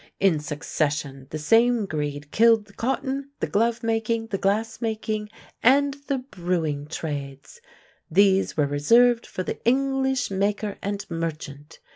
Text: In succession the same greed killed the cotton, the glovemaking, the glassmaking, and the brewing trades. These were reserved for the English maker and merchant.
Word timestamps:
In 0.19 0.39
succession 0.39 1.27
the 1.29 1.37
same 1.37 1.85
greed 1.85 2.31
killed 2.31 2.65
the 2.65 2.73
cotton, 2.73 3.29
the 3.39 3.45
glovemaking, 3.45 4.29
the 4.31 4.39
glassmaking, 4.39 5.29
and 5.61 5.93
the 6.07 6.17
brewing 6.17 6.87
trades. 6.87 7.61
These 8.09 8.57
were 8.57 8.65
reserved 8.65 9.27
for 9.27 9.43
the 9.43 9.63
English 9.63 10.31
maker 10.31 10.79
and 10.81 11.05
merchant. 11.07 11.77